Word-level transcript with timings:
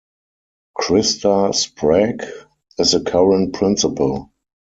Krista 0.75 1.53
Sprague 1.53 2.23
is 2.79 2.93
the 2.93 3.01
current 3.03 3.53
principal. 3.53 4.31